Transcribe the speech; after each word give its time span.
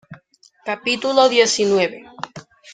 capítulo 0.69 1.29
diecinueve. 1.33 1.97